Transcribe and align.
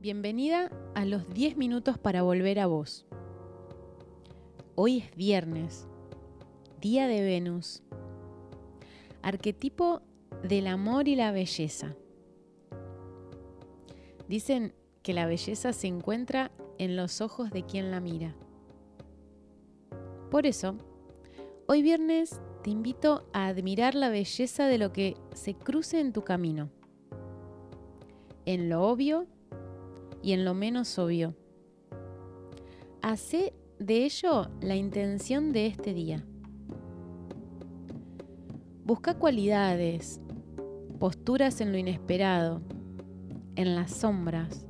Bienvenida 0.00 0.70
a 0.94 1.04
los 1.04 1.28
10 1.28 1.56
minutos 1.56 1.98
para 1.98 2.22
volver 2.22 2.58
a 2.58 2.66
vos. 2.66 3.06
Hoy 4.74 4.98
es 4.98 5.14
viernes, 5.14 5.86
día 6.80 7.06
de 7.06 7.22
Venus, 7.22 7.82
arquetipo 9.22 10.00
del 10.42 10.68
amor 10.68 11.06
y 11.06 11.16
la 11.16 11.32
belleza. 11.32 11.96
Dicen 14.26 14.72
que 15.02 15.12
la 15.12 15.26
belleza 15.26 15.74
se 15.74 15.86
encuentra 15.86 16.50
en 16.78 16.96
los 16.96 17.20
ojos 17.20 17.50
de 17.50 17.64
quien 17.64 17.90
la 17.90 18.00
mira. 18.00 18.34
Por 20.30 20.46
eso, 20.46 20.76
hoy 21.66 21.82
viernes 21.82 22.40
te 22.62 22.70
invito 22.70 23.28
a 23.32 23.48
admirar 23.48 23.94
la 23.94 24.08
belleza 24.08 24.66
de 24.66 24.78
lo 24.78 24.92
que 24.92 25.16
se 25.34 25.54
cruce 25.54 26.00
en 26.00 26.12
tu 26.12 26.22
camino, 26.22 26.70
en 28.46 28.68
lo 28.68 28.82
obvio 28.88 29.26
y 30.22 30.32
en 30.32 30.44
lo 30.44 30.54
menos 30.54 30.98
obvio. 30.98 31.34
Hacé 33.02 33.54
de 33.78 34.04
ello 34.04 34.50
la 34.60 34.76
intención 34.76 35.52
de 35.52 35.66
este 35.66 35.94
día. 35.94 36.24
Busca 38.84 39.14
cualidades, 39.14 40.20
posturas 40.98 41.60
en 41.60 41.72
lo 41.72 41.78
inesperado, 41.78 42.60
en 43.56 43.74
las 43.74 43.92
sombras, 43.92 44.66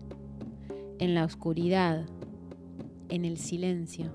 en 0.98 1.14
la 1.14 1.24
oscuridad, 1.24 2.06
en 3.08 3.24
el 3.24 3.36
silencio. 3.36 4.12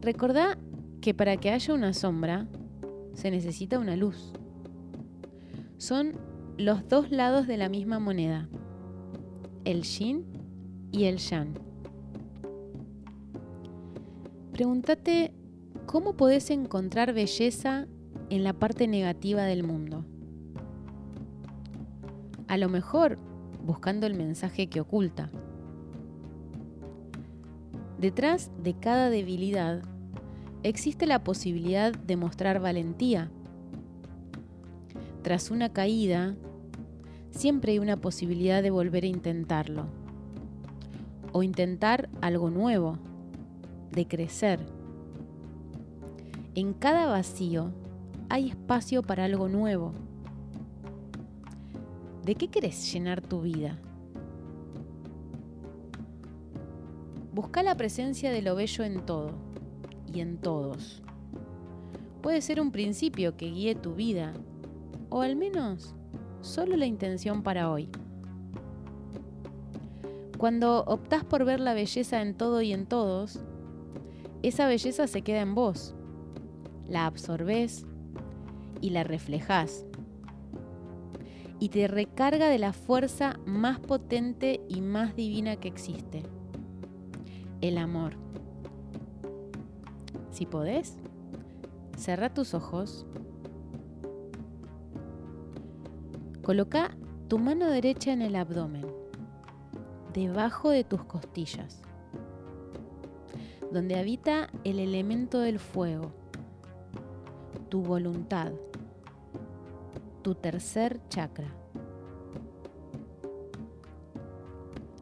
Recordá 0.00 0.58
que 1.00 1.14
para 1.14 1.38
que 1.38 1.50
haya 1.50 1.72
una 1.72 1.94
sombra 1.94 2.46
se 3.14 3.30
necesita 3.30 3.78
una 3.78 3.96
luz. 3.96 4.32
Son 5.78 6.12
los 6.56 6.88
dos 6.88 7.10
lados 7.10 7.46
de 7.46 7.56
la 7.56 7.68
misma 7.68 7.98
moneda, 7.98 8.48
el 9.64 9.82
yin 9.82 10.24
y 10.92 11.04
el 11.04 11.18
yang. 11.18 11.54
Pregúntate 14.52 15.32
cómo 15.86 16.16
podés 16.16 16.50
encontrar 16.50 17.12
belleza 17.12 17.86
en 18.30 18.44
la 18.44 18.52
parte 18.52 18.86
negativa 18.86 19.42
del 19.42 19.64
mundo. 19.64 20.04
A 22.46 22.56
lo 22.56 22.68
mejor 22.68 23.18
buscando 23.64 24.06
el 24.06 24.14
mensaje 24.14 24.68
que 24.68 24.80
oculta. 24.80 25.30
Detrás 27.98 28.50
de 28.62 28.74
cada 28.74 29.10
debilidad 29.10 29.82
existe 30.62 31.06
la 31.06 31.24
posibilidad 31.24 31.92
de 31.92 32.16
mostrar 32.16 32.60
valentía 32.60 33.30
tras 35.24 35.50
una 35.50 35.70
caída, 35.70 36.36
siempre 37.30 37.72
hay 37.72 37.78
una 37.78 37.96
posibilidad 37.96 38.62
de 38.62 38.70
volver 38.70 39.04
a 39.04 39.06
intentarlo. 39.06 39.86
O 41.32 41.42
intentar 41.42 42.10
algo 42.20 42.50
nuevo, 42.50 42.98
de 43.90 44.06
crecer. 44.06 44.60
En 46.54 46.74
cada 46.74 47.06
vacío 47.06 47.72
hay 48.28 48.50
espacio 48.50 49.02
para 49.02 49.24
algo 49.24 49.48
nuevo. 49.48 49.92
¿De 52.22 52.34
qué 52.34 52.48
querés 52.48 52.92
llenar 52.92 53.22
tu 53.22 53.40
vida? 53.40 53.78
Busca 57.32 57.62
la 57.62 57.78
presencia 57.78 58.30
de 58.30 58.42
lo 58.42 58.54
bello 58.56 58.84
en 58.84 59.06
todo 59.06 59.30
y 60.12 60.20
en 60.20 60.36
todos. 60.36 61.02
Puede 62.20 62.42
ser 62.42 62.60
un 62.60 62.70
principio 62.70 63.38
que 63.38 63.46
guíe 63.46 63.74
tu 63.74 63.94
vida 63.94 64.34
o 65.14 65.22
al 65.22 65.36
menos 65.36 65.94
solo 66.40 66.76
la 66.76 66.86
intención 66.86 67.44
para 67.44 67.70
hoy. 67.70 67.88
Cuando 70.38 70.82
optás 70.88 71.22
por 71.22 71.44
ver 71.44 71.60
la 71.60 71.72
belleza 71.72 72.20
en 72.20 72.34
todo 72.34 72.62
y 72.62 72.72
en 72.72 72.86
todos, 72.86 73.38
esa 74.42 74.66
belleza 74.66 75.06
se 75.06 75.22
queda 75.22 75.42
en 75.42 75.54
vos, 75.54 75.94
la 76.88 77.06
absorbés 77.06 77.86
y 78.80 78.90
la 78.90 79.04
reflejás. 79.04 79.86
Y 81.60 81.68
te 81.68 81.86
recarga 81.86 82.48
de 82.48 82.58
la 82.58 82.72
fuerza 82.72 83.38
más 83.46 83.78
potente 83.78 84.62
y 84.68 84.80
más 84.80 85.14
divina 85.14 85.54
que 85.54 85.68
existe, 85.68 86.24
el 87.60 87.78
amor. 87.78 88.14
Si 90.32 90.44
podés, 90.44 90.96
cerra 91.96 92.34
tus 92.34 92.52
ojos 92.52 93.06
Coloca 96.44 96.90
tu 97.28 97.38
mano 97.38 97.70
derecha 97.70 98.12
en 98.12 98.20
el 98.20 98.36
abdomen, 98.36 98.84
debajo 100.12 100.68
de 100.68 100.84
tus 100.84 101.02
costillas, 101.04 101.80
donde 103.72 103.98
habita 103.98 104.50
el 104.62 104.78
elemento 104.78 105.40
del 105.40 105.58
fuego, 105.58 106.12
tu 107.70 107.80
voluntad, 107.80 108.52
tu 110.20 110.34
tercer 110.34 111.00
chakra. 111.08 111.48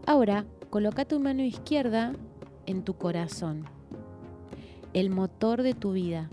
Ahora, 0.07 0.47
coloca 0.71 1.05
tu 1.07 1.19
mano 1.19 1.43
izquierda 1.43 2.13
en 2.67 2.85
tu 2.85 2.95
corazón, 2.95 3.65
el 4.93 5.11
motor 5.11 5.65
de 5.65 5.75
tu 5.75 5.91
vida, 5.91 6.31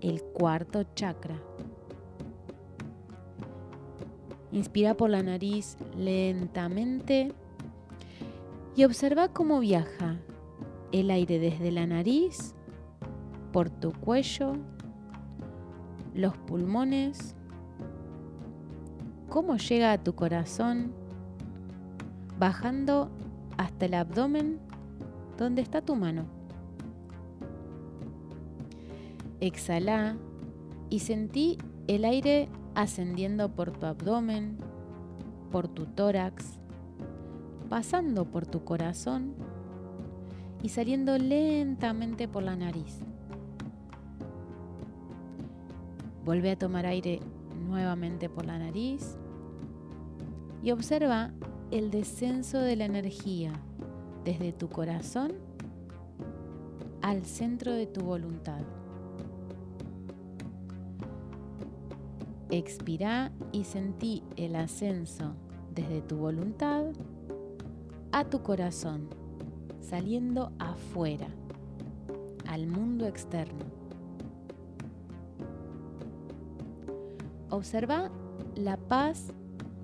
el 0.00 0.24
cuarto 0.24 0.82
chakra. 0.96 1.40
Inspira 4.52 4.94
por 4.94 5.10
la 5.10 5.22
nariz 5.22 5.76
lentamente 5.96 7.32
y 8.76 8.84
observa 8.84 9.28
cómo 9.28 9.60
viaja 9.60 10.18
el 10.92 11.10
aire 11.10 11.38
desde 11.38 11.70
la 11.70 11.86
nariz, 11.86 12.54
por 13.52 13.70
tu 13.70 13.92
cuello, 13.92 14.54
los 16.14 16.36
pulmones, 16.36 17.34
cómo 19.28 19.56
llega 19.56 19.92
a 19.92 20.02
tu 20.02 20.14
corazón, 20.14 20.92
bajando 22.38 23.10
hasta 23.56 23.86
el 23.86 23.94
abdomen 23.94 24.58
donde 25.38 25.62
está 25.62 25.82
tu 25.82 25.94
mano. 25.94 26.24
Exhala 29.40 30.16
y 30.90 30.98
sentí 30.98 31.56
el 31.86 32.04
aire 32.04 32.48
ascendiendo 32.74 33.50
por 33.50 33.70
tu 33.70 33.86
abdomen, 33.86 34.58
por 35.50 35.68
tu 35.68 35.86
tórax, 35.86 36.58
pasando 37.68 38.24
por 38.24 38.46
tu 38.46 38.64
corazón 38.64 39.34
y 40.62 40.68
saliendo 40.68 41.18
lentamente 41.18 42.28
por 42.28 42.42
la 42.42 42.56
nariz. 42.56 42.98
Vuelve 46.24 46.50
a 46.50 46.58
tomar 46.58 46.86
aire 46.86 47.20
nuevamente 47.68 48.28
por 48.28 48.46
la 48.46 48.58
nariz 48.58 49.16
y 50.62 50.70
observa 50.70 51.30
el 51.70 51.90
descenso 51.90 52.58
de 52.58 52.76
la 52.76 52.84
energía 52.84 53.52
desde 54.24 54.52
tu 54.52 54.68
corazón 54.68 55.32
al 57.00 57.24
centro 57.24 57.72
de 57.72 57.86
tu 57.86 58.02
voluntad. 58.02 58.60
Expira 62.52 63.30
y 63.52 63.62
sentí 63.62 64.24
el 64.36 64.56
ascenso 64.56 65.36
desde 65.72 66.02
tu 66.02 66.16
voluntad 66.16 66.86
a 68.10 68.24
tu 68.24 68.42
corazón, 68.42 69.08
saliendo 69.80 70.50
afuera, 70.58 71.28
al 72.48 72.66
mundo 72.66 73.06
externo. 73.06 73.64
Observa 77.50 78.10
la 78.56 78.76
paz 78.76 79.32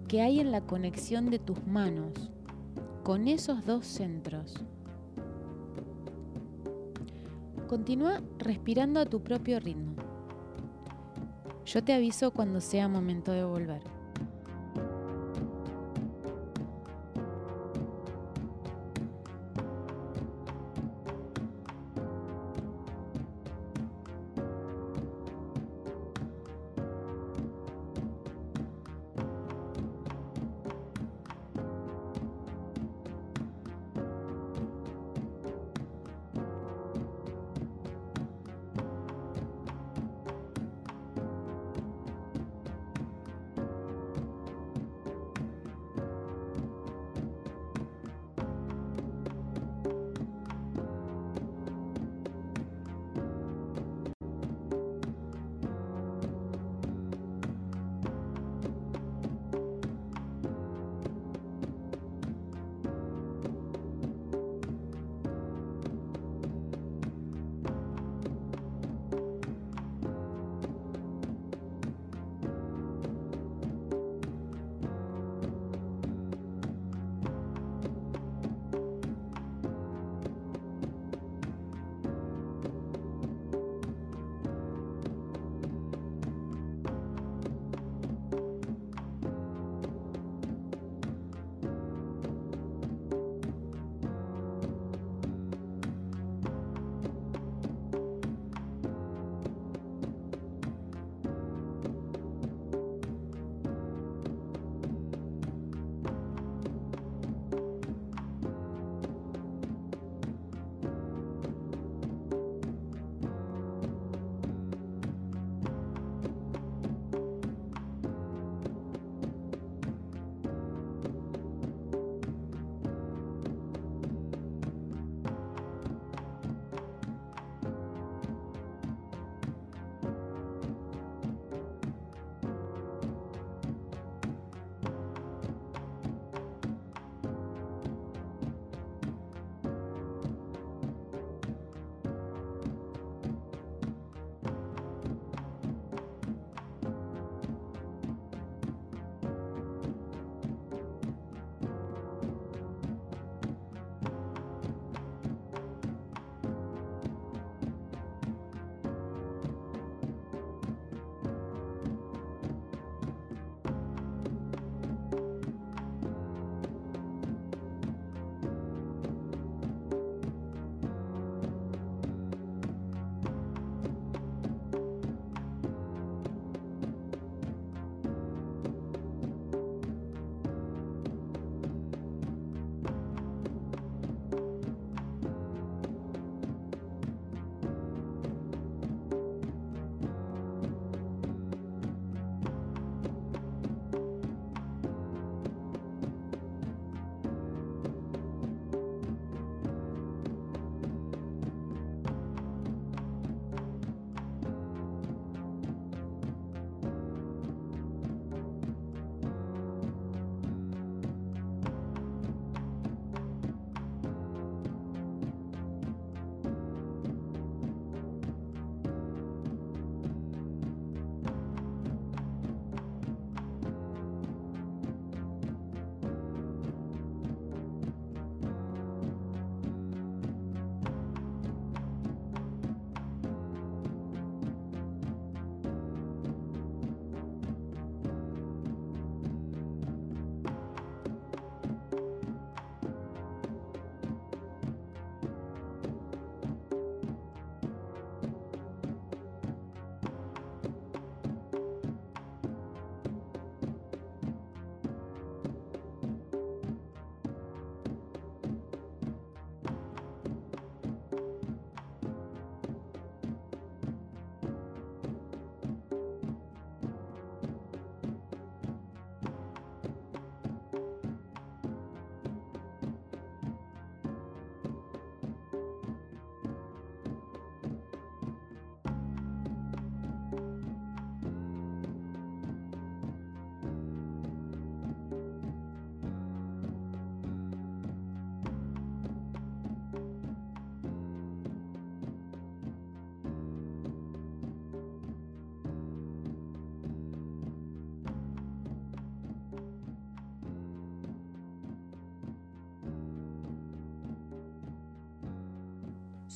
que 0.08 0.22
hay 0.22 0.40
en 0.40 0.50
la 0.50 0.62
conexión 0.62 1.30
de 1.30 1.38
tus 1.38 1.64
manos 1.68 2.32
con 3.04 3.28
esos 3.28 3.64
dos 3.64 3.86
centros. 3.86 4.54
Continúa 7.68 8.22
respirando 8.38 8.98
a 8.98 9.06
tu 9.06 9.22
propio 9.22 9.60
ritmo. 9.60 9.95
Yo 11.66 11.82
te 11.82 11.92
aviso 11.92 12.30
cuando 12.30 12.60
sea 12.60 12.86
momento 12.86 13.32
de 13.32 13.42
volver. 13.42 13.95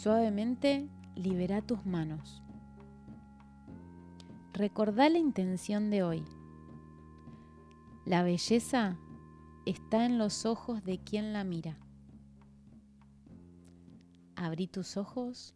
Suavemente 0.02 0.88
libera 1.14 1.60
tus 1.60 1.84
manos. 1.84 2.42
Recordá 4.54 5.10
la 5.10 5.18
intención 5.18 5.90
de 5.90 6.02
hoy. 6.02 6.24
La 8.06 8.22
belleza 8.22 8.96
está 9.66 10.06
en 10.06 10.16
los 10.16 10.46
ojos 10.46 10.82
de 10.84 11.00
quien 11.00 11.34
la 11.34 11.44
mira. 11.44 11.76
Abrí 14.36 14.68
tus 14.68 14.96
ojos 14.96 15.54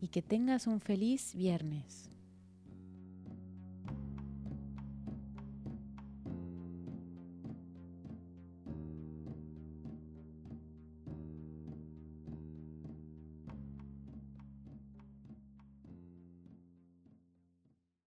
y 0.00 0.08
que 0.08 0.20
tengas 0.20 0.66
un 0.66 0.80
feliz 0.80 1.36
viernes. 1.36 2.10